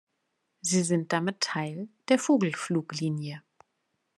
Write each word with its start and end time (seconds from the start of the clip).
Sie 0.61 0.81
sind 0.81 1.13
damit 1.13 1.41
Teil 1.41 1.87
der 2.09 2.17
Vogelfluglinie. 2.17 3.43